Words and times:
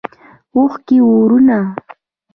اوښکې 0.55 0.97
اورونه 1.05 1.57